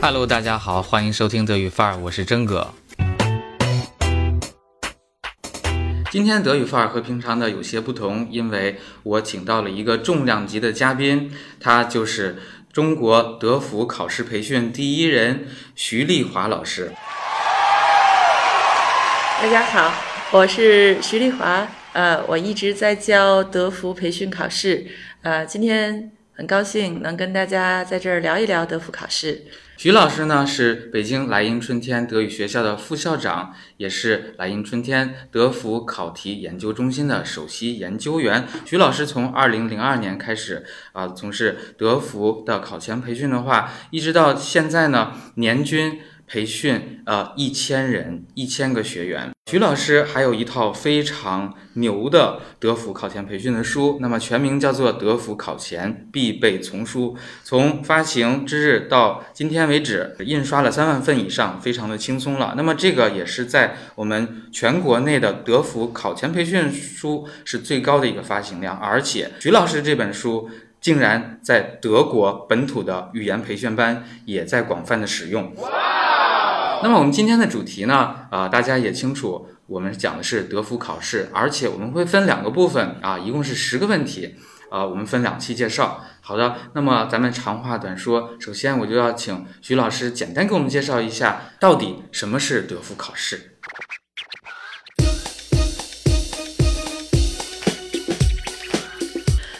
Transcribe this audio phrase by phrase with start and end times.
[0.00, 2.72] Hello，大家好，欢迎收听德语范儿，我是真哥。
[6.12, 12.36] 今天德语范儿和平常的有些不同，因为我请到了一个重量级的嘉宾，他就是
[12.72, 16.92] 中国德福考试培训第一人徐丽华老师。
[19.42, 19.92] 大家好，
[20.30, 24.86] 我是徐丽华，呃，我一直在教德福培训考试，
[25.22, 29.44] 呃，今天很高兴能跟大家在这儿聊一聊德福考试。
[29.78, 38.44] 徐老师呢是北京莱茵春天德语学校的副校长，也是莱茵春天德福考题研究中心的首席研究员。
[38.64, 46.00] 徐老师从二零零二年开始啊从事德福的考前培训的话，一直到现在呢，年均。
[46.28, 49.30] 培训呃一千人，一千个学员。
[49.50, 57.16] 徐老师还有一套非常牛的德福考前培训的书，那么全名叫做《德福考前必备丛书》。
[57.42, 62.52] 从发行之日到今天为止，印刷了三万份以上，非常的轻松了。
[62.58, 75.54] 那么这个也是在我们全国内的德福考前培训书是最高的一个发行量，而且徐老师这本书竟然在德国本土的语言培训班也在广泛的使用。
[76.80, 78.14] 那么我们今天的主题呢？
[78.30, 84.36] 啊，大家也清楚，我们讲的是德福考试，而且我们会分两个部分啊，一共是十个问题，
[84.70, 86.04] 啊，我们分两期介绍。
[86.20, 93.58] 好的，那么咱们长话短说，首先我就要请徐老师简单给我们介绍一下，到底什么是德福考试。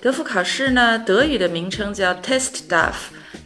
[0.00, 2.94] 德福考试呢，德语的名称叫 Testdaf，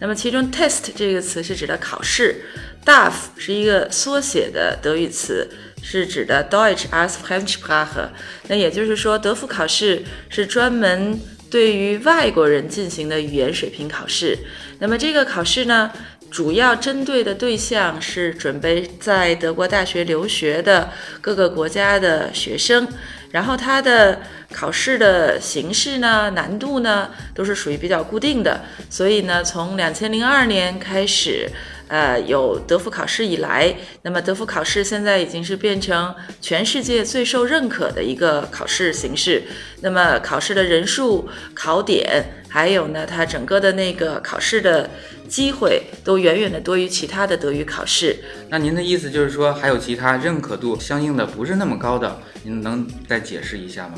[0.00, 2.44] 那么其中 test 这个词是指的考试。
[2.84, 5.48] DAF 是一个缩写的德语词，
[5.82, 8.08] 是指的 Deutsch als Fremdsprache。
[8.48, 11.18] 那也就是说，德福考试是专门
[11.50, 14.36] 对于外国人进行的语言水平考试。
[14.80, 15.90] 那么这个考试呢，
[16.30, 20.90] 主要针对的对象是准备在德国大学留学的
[21.22, 22.86] 各个国家的学生。
[23.30, 24.20] 然后它的
[24.52, 28.60] 考试的形式呢、难度呢，都是属于比较固定的。
[28.90, 31.50] 所以呢，从两千零二年开始。
[31.88, 39.42] 呃，有德福考试以来，那么德福考试现在已经是变成全世界最受认可的一个考试形式。
[39.80, 44.88] 那么考试的人数、考点，还有呢，它整个的那个考试的
[45.26, 48.16] 机会，都远远的多于其他的德语考试。
[48.48, 53.94] 那您的意思就是说，还有其他认可度相应的不是那么高的，您能再解释一下吗？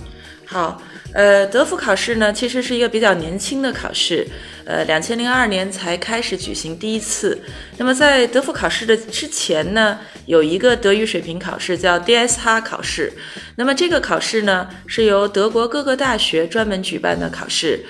[0.46, 0.80] 好，
[1.12, 4.26] 呃，德福考试呢，其实是一个比较年轻的考试，
[4.64, 7.38] 呃，两千零二年才开始举行第一次。
[7.76, 13.12] 那么在德福考试的之前呢，有一个德语水平考试叫 DSH 考试。
[13.56, 17.84] 那么这个考试呢，是由德国各个大学专门举办的考试，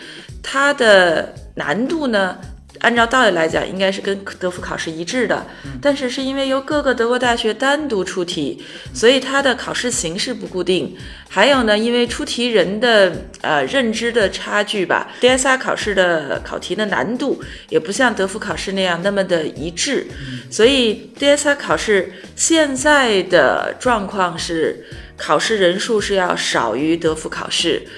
[0.48, 2.38] 它的难度呢。
[2.80, 5.46] 按照道理来讲，应该是跟德福考试一致的，
[5.80, 8.62] 但是是因为由各个德国大学单独出题，
[8.92, 10.94] 所以它的考试形式不固定。
[11.26, 20.06] 还有呢，因为出题人的呃认知的差距吧，DSR 考试的考题的难度也不像德福考试那样那么的一致，
[20.50, 24.84] 所以 DSR 考试现在的状况是
[25.16, 27.88] 考试人数是要少于德福考试。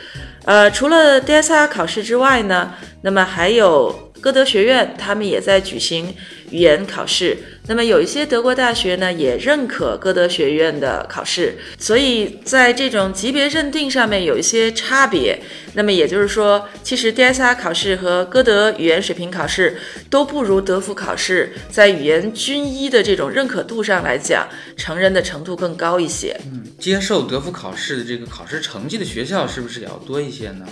[0.48, 2.72] 呃，除了 DSR 考试之外呢，
[3.02, 4.07] 那么还有。
[4.20, 6.14] 歌德学院他们也在举行
[6.50, 7.36] 语言考试，
[7.66, 15.40] 那么有一些德国大学呢也认可歌德学院的考试，所以在这种级别认定上面有一些差别。
[15.74, 19.78] 那么也就是说，其实 DSR 考试和歌德语言水平考试
[20.10, 26.36] 都不如德福考试在语言均一的这种认可度上来讲，成人的程度更高一些。
[26.46, 30.66] 嗯，接受德福考试的这个考试成绩的学校是不是也要多一些呢？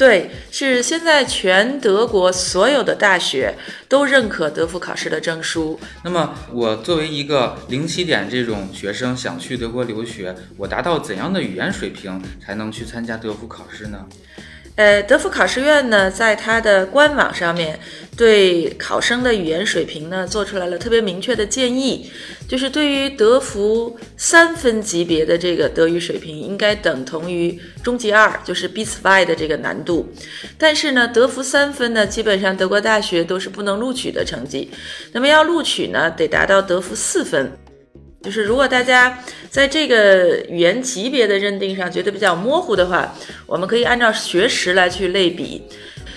[0.00, 3.54] 对，是现在全德国所有的大学
[3.86, 5.78] 都认可德福考试的证书。
[6.02, 14.06] 那么，我作为一个零起点这种学生，想去德国留学，我达到怎样的语言水平才能去参加德福考试呢？
[14.80, 17.78] 呃，德福考试院呢，在它的官网上面
[18.16, 22.10] 对考生的语言水平呢，做出来了特别明确的建议，
[22.48, 30.10] 就是对于德福三分级别的这个德语水平，应该等同于中级二，就是 B 2 Y 的这个难度。
[30.56, 34.70] 但是呢，德福三分呢，基本上德国大学都是不能录取的成绩。
[35.12, 37.52] 那么要录取呢，得达到德福四分。
[38.22, 39.18] 就是如果大家
[39.48, 43.14] 在这个语言级别的认定上觉得比较模糊的话，
[43.46, 45.62] 我们可以按照学时来去类比。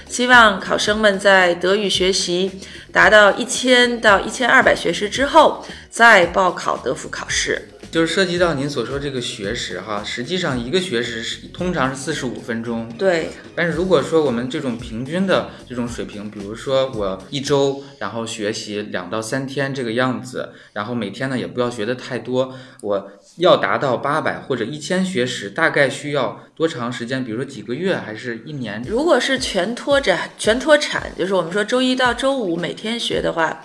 [0.07, 2.51] 希望考生们在德语学习
[2.91, 7.69] 达到一千到一千二百学时之后，再报考德福考试。
[7.93, 27.23] 就是涉及到您所说这个学时哈，实际上一个学时是通常是四十五分钟，对，但是如果说我们这种平均的这种水平，比如说我一周然后学习两到三天这个样子，然后每天呢也不要学的太多，我要达到八百或者一千学时，大概需要多长时间？
[27.23, 28.83] 比如说几个月还是一年？
[28.87, 33.61] 如果是全脱展、全脱产，就是我们说周一到周五每天学的话。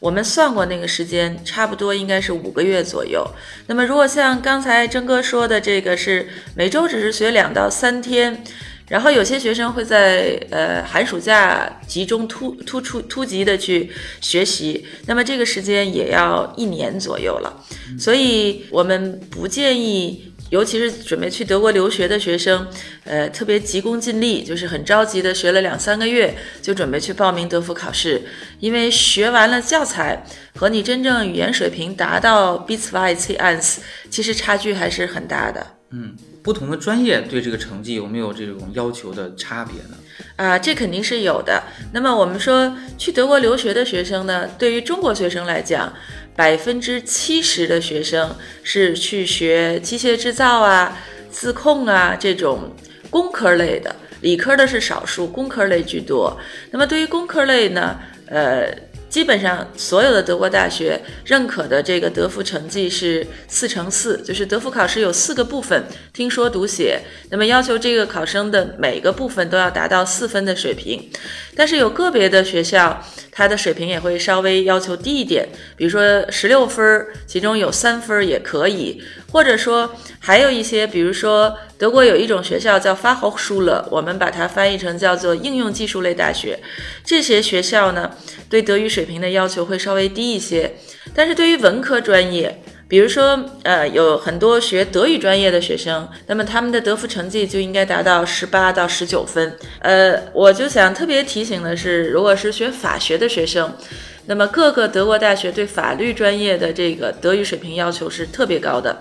[0.00, 3.26] 我们算过那个时间，差不多应该是五个月左右。
[3.66, 8.44] 那么，如果像刚才征哥说的，这个是每周只是学两到三天，
[8.88, 13.90] 然后有些学生会在呃寒暑假集中突突出突击的去
[14.20, 17.64] 学习，那么这个时间也要一年左右了。
[17.98, 20.27] 所以我们不建议。
[20.50, 22.66] 尤其是准备去德国留学的学生，
[23.04, 28.22] 呃，特别急功近利，就是很着急的学了两三个月就准备去报名德福考试，
[28.58, 30.24] 因为学完了教材
[30.54, 35.66] 和你真正语言水平达到 b i t s w e i a n s 其实差距还是很大的。
[35.90, 39.96] 嗯，不同的专业对这个成绩有没有这种要求的差别呢？
[40.36, 41.62] 啊，这肯定是有的。
[41.92, 45.92] 那么我们说去德国留学的学生呢，对于中国学生来讲。
[46.38, 50.96] 百分之七十的学生是去学机械制造啊、
[51.32, 52.76] 自控啊这种
[53.10, 56.38] 工科类的，理科的是少数，工科类居多。
[56.70, 58.72] 那么对于工科类呢，呃。
[59.08, 65.82] 基本上所有的德国大学认可的这个德福成绩是四乘四，就是德福考试有四个部分，
[66.12, 67.00] 听说读写，
[67.30, 71.10] 那么要求这个考生的每个部分都要达到四分的水平。
[71.56, 73.02] 但是有个别的学校，
[73.38, 75.46] 它的水平也会稍微要求低一点，
[75.76, 79.00] 比如说十六分，其中有三分也可以，
[79.30, 86.58] 或者说还有一些，比如说德国有一种学校叫 Fachhochschule，我们把它翻译成叫做应用技术类大学，
[87.04, 88.10] 这些学校呢。
[88.50, 90.74] 对德语水平的要求会稍微低一些，
[91.14, 99.56] 但是对于文科专业，比如说，呃，有很多学德语专业的学生，那么他们的德福成绩就应该达到十八到十九分。
[99.80, 103.76] 呃，我就想特别提醒的是，如果是学法学的学生，
[104.24, 108.98] 那么各个德国大学对法律专业的这个德语水平要求是特别高的。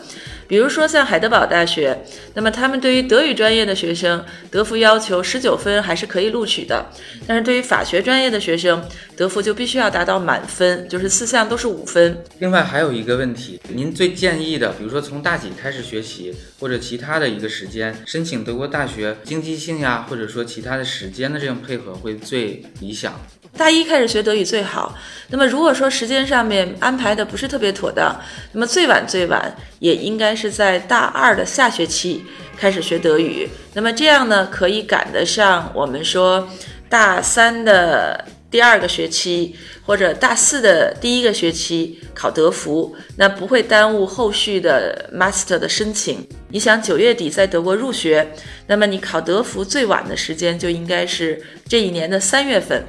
[0.50, 1.98] 比如说像海德堡大学，
[2.34, 6.86] 那么他们对于德语专业的学生，德福要求十九分还是可以录取的。
[7.28, 8.82] 但是对于法学专业的学生，
[9.18, 12.24] 德福就必须要达到满分，就是四项都是五分。
[12.38, 23.20] 另外还有一个问题，您最建议的，比如说从大几开始学习，或者其他的一个时间申请德国大学，经济性呀，或者说其他的时间的这种配合会最理想。
[23.58, 24.96] 大一开始学德语最好。
[25.30, 28.16] 那么如果说时间上面安排的不是特别妥当，
[28.52, 32.24] 那么最晚最晚也应该是在大二的下学期
[32.56, 33.50] 开始学德语。
[33.74, 36.48] 那么这样呢，可以赶得上我们说
[36.88, 39.56] 大三的第二个学期
[39.88, 46.28] 或者大四的第一个学期考德福，那不会耽误后续的 master 的申请。
[46.50, 48.34] 你想九月底在德国入学，
[48.68, 52.84] 那么你考德福最晚的时间就应该是这一年的三月份。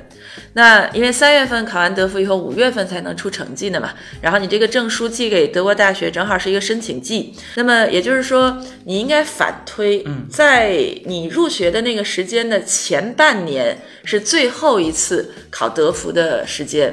[0.53, 3.93] 那因为三月份考完德福以后，五月份才能出成绩的嘛。
[4.21, 7.35] 然后你这个证书寄给德国大学，正好是一个申请季。
[7.57, 10.71] 那么也就是说，你应该反推，在
[11.07, 16.88] 你入学的那个时间的前半年是最后一次考德福的时间。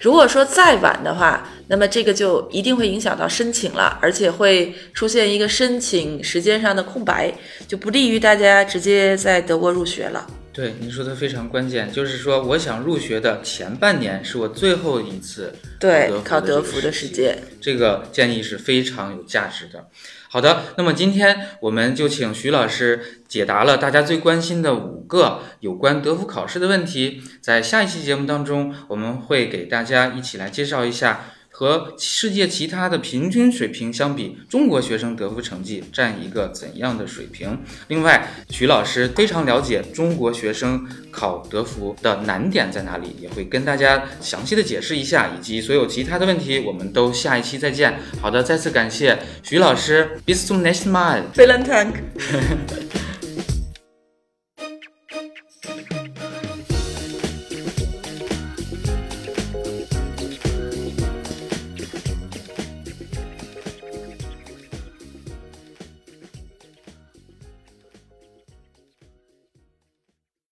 [0.00, 7.32] 如果说再晚的话，那么这个就一定会影响到申请了，而且会出现一个申请时间上的空白，
[7.66, 10.26] 就不利于大家直接在德国入学了。
[10.58, 19.86] 对，您说的非常关键，就是说，我想入学的前半年是我最后一次对考德福的时间，这个建议是非常有价值的。
[20.28, 31.34] 好的，那么今天我们就请徐老师解答了大家最关心的五个有关德福考试的问题，在下一期节目当中，我们会给大家一起来介绍一下。
[31.58, 37.58] 和世界其他的平均水平相比，中国学生德福成绩占一个怎样的水平？
[37.88, 47.98] 另外，徐老师非常了解中国学生考德福的难点在哪里，也会跟大家详细的解释一下，以及所有其他的问题，我们都下一期再见。
[48.20, 51.22] 好的，再次感谢徐老师，Bis zum nächsten Mal。
[51.34, 51.94] Vielen Dank。